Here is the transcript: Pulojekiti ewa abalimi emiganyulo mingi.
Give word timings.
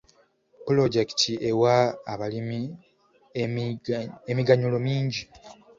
Pulojekiti 0.65 1.31
ewa 1.49 1.75
abalimi 2.13 2.61
emiganyulo 4.31 4.77
mingi. 4.87 5.21